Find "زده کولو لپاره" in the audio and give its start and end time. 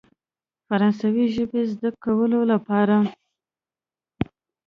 1.73-2.95